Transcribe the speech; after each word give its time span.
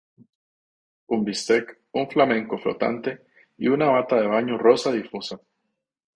Un 1.17 1.21
bistec, 1.27 1.69
un 1.93 2.07
flamenco 2.09 2.57
flotante 2.57 3.23
y 3.59 3.67
una 3.67 3.89
bata 3.91 4.15
de 4.15 4.25
baño 4.25 4.57
rosa 4.57 4.91
difusa. 4.91 5.39